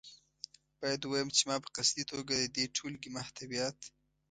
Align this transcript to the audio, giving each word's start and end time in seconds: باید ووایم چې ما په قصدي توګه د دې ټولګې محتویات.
باید 0.79 1.01
ووایم 1.03 1.29
چې 1.35 1.41
ما 1.49 1.55
په 1.63 1.69
قصدي 1.75 2.03
توګه 2.11 2.33
د 2.37 2.43
دې 2.55 2.65
ټولګې 2.75 3.09
محتویات. 3.17 3.77